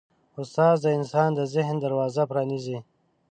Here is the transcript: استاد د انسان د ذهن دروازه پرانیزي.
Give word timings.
استاد 0.41 0.75
د 0.81 0.85
انسان 0.97 1.29
د 1.35 1.39
ذهن 1.53 1.75
دروازه 1.83 2.23
پرانیزي. 2.31 2.77